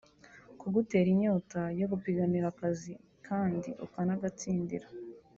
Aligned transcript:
kugutera 0.59 1.07
inyota 1.15 1.61
yo 1.79 1.85
gupiganira 1.91 2.45
akazi 2.53 2.93
kandi 3.27 3.69
ukanagatsindira 3.85 4.87